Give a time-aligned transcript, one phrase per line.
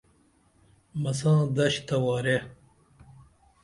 [1.01, 2.37] مسا دش تہ ورے